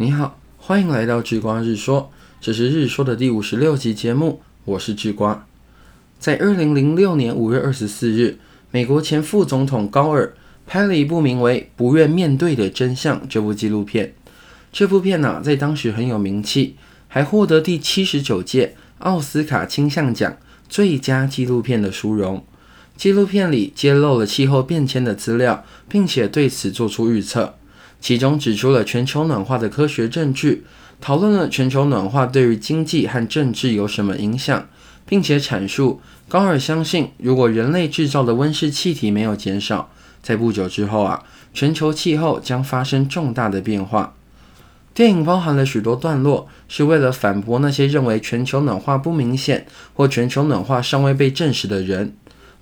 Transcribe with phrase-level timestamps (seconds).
[0.00, 5.44] 你好，欢迎来到智瓜日说，这是日说的第五十六集节目，我是智瓜。
[6.20, 8.38] 在二零零六年五月二十四日，
[8.70, 10.36] 美国前副总统高尔
[10.68, 14.14] 拍了一部名为《不愿面对的真相》这部纪录片。
[14.72, 16.76] 这部片呢，在当时很有名气，
[17.08, 20.36] 还获得第七十九届奥斯卡金像奖
[20.68, 22.44] 最佳纪录片的殊荣。
[22.96, 27.57] 纪录片里揭露了气候变迁的资料，并且对此做出预测。
[28.00, 30.64] 其中指出了全球暖化的科学证据，
[31.00, 34.68] 讨论了全球暖化对于经济和政治有什么影响，
[35.06, 39.90] 并且阐述高尔相信，如果人类制造的温室气体没有减少，
[40.22, 44.14] 在不久之后啊，全球气候将发生重大的变化。
[44.94, 52.14] 电影包含了许多段落，是为了反驳那些认为全球暖化不明显或全球暖化尚未被证实的人。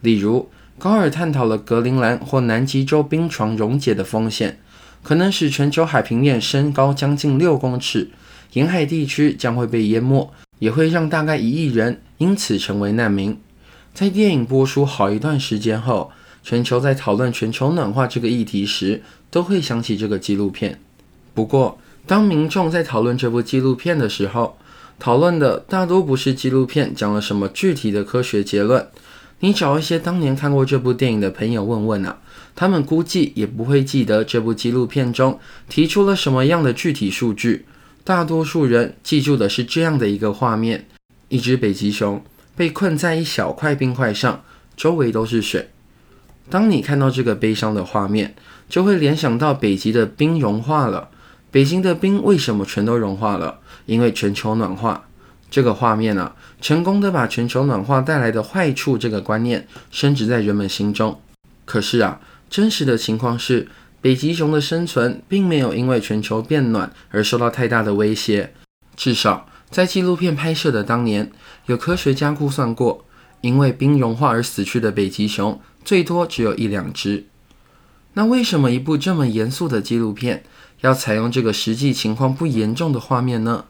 [0.00, 4.60] 例如，高尔探讨了格陵兰或南极洲冰床溶解的风险。
[5.02, 8.10] 可能使全球海平面升高将近六公尺，
[8.52, 13.36] 沿海地区将会被淹没，也会让大概一亿人因此成为难民。
[13.92, 20.78] 在电影播出好一段时间后，全球在讨论全球暖化这个议题时，都会想起这个纪录片。
[21.34, 24.56] 不过，当民众在讨论这部纪录片的时候，
[24.98, 28.86] 讨论的大多不是纪录片讲了什么具体的科学结论。
[29.40, 32.18] 你找一些当年看过这部电影的朋友问问啊，
[32.54, 37.64] 他们估计也不会记得这部纪录片中提出了什么样的具体数据。
[38.04, 40.86] 大多数人记住的是这样的一个画面：
[41.28, 42.22] 一只北极熊
[42.54, 44.42] 被困在一小块冰块上，
[44.76, 45.70] 周围都是水。
[46.50, 48.34] 当你看到这个悲伤的画面，
[48.68, 51.08] 就会联想到北极的冰融化了。
[51.50, 53.60] 北京的冰为什么全都融化了？
[53.86, 55.08] 因为全球暖化。
[55.50, 61.20] 这个画面呢，成功的把全球暖化带来的坏处这个观念深植在人们心中。
[61.64, 63.68] 可是啊，真实的情况是，
[64.00, 68.54] 北极熊的生存并没有因为全球变暖而受到太大的威胁。
[68.96, 71.30] 至少在纪录片拍摄的当年，
[71.66, 73.04] 有科学家估算过，
[73.40, 77.26] 因为冰融化而死去的北极熊最多只有一两只。
[78.14, 80.42] 那为什么一部这么严肃的纪录片
[80.80, 83.66] 要采用这个实际情况不严重的画面呢？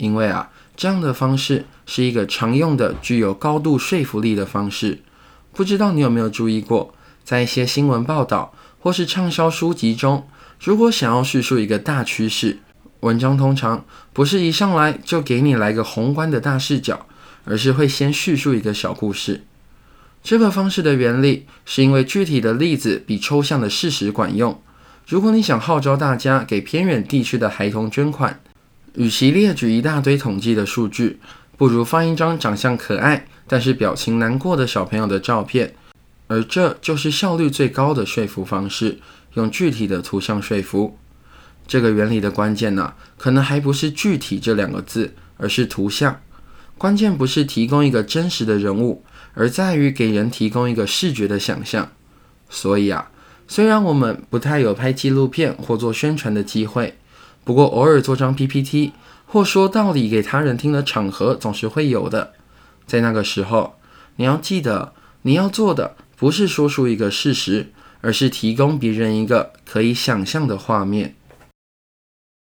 [0.00, 0.50] 因为啊。
[0.76, 5.00] 这样的方式是一个常用的、具有高度说服力的方式。
[5.52, 10.26] 不知道你有没有注意过，在一些新闻报道或是畅销书籍中，
[10.58, 12.60] 如果想要叙述一个大趋势，
[13.00, 13.84] 文章通常
[14.14, 17.04] 不是一上来就给你来个宏观的大视角，
[17.44, 19.44] 而是会先叙述一个小故事。
[20.22, 24.58] 这个方式的原理是因为具体的例子比抽象的事实管用。
[25.06, 28.40] 如果你想号召大家给偏远地区的孩童捐款，
[28.94, 31.18] 与其列举一大堆统计的数据，
[31.56, 35.74] 不如放一张长相可爱但是表情难过的小朋友的照片，
[36.26, 38.98] 而这就是效率最高的说服方式。
[39.34, 40.98] 用具体的图像说服，
[41.66, 46.20] 这个原理的关键呢，可能还不是“具体”这两个字，而是图像。
[46.76, 51.92] 关键不是提供一个真实的人物，而在于给人提供一个视觉的想象。
[52.48, 53.10] 所以啊，
[53.46, 56.96] 虽然我们不太有拍纪录片或做宣传的机会。
[57.44, 58.92] 不过，偶尔做张 PPT
[59.26, 62.32] 或说道理给他人听的场合总是会有的。
[62.86, 63.78] 在那个时候，
[64.16, 64.92] 你要记得，
[65.22, 71.14] 你要做的不是说出一个事实，而是提供别人一个可以想象的画面。